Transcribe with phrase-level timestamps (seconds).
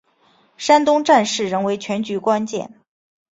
[0.57, 2.81] 山东战事仍为全局关键。